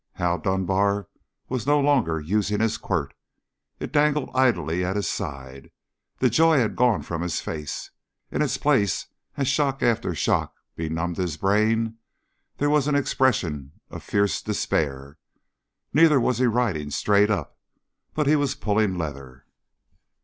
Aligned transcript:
Hal 0.13 0.39
Dunbar 0.39 1.09
was 1.47 1.67
no 1.67 1.79
longer 1.79 2.19
using 2.19 2.59
his 2.59 2.75
quirt. 2.79 3.13
It 3.79 3.91
dangled 3.91 4.31
idly 4.33 4.83
at 4.83 4.95
his 4.95 5.07
side. 5.07 5.69
The 6.17 6.27
joy 6.27 6.57
had 6.57 6.75
gone 6.75 7.03
from 7.03 7.21
his 7.21 7.39
face. 7.39 7.91
In 8.31 8.41
its 8.41 8.57
place, 8.57 9.05
as 9.37 9.47
shock 9.47 9.83
after 9.83 10.15
shock 10.15 10.55
benumbed 10.75 11.17
his 11.17 11.37
brain, 11.37 11.99
there 12.57 12.71
was 12.71 12.87
an 12.87 12.95
expression 12.95 13.73
of 13.91 14.01
fierce 14.01 14.41
despair. 14.41 15.19
Neither 15.93 16.19
was 16.19 16.39
he 16.39 16.47
riding 16.47 16.89
straight 16.89 17.29
up, 17.29 17.55
but 18.15 18.25
he 18.25 18.35
was 18.35 18.55
pulling 18.55 18.97
leather. 18.97 19.45